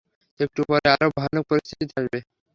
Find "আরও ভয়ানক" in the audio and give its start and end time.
0.93-1.43